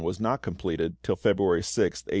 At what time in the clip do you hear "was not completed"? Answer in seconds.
0.01-0.95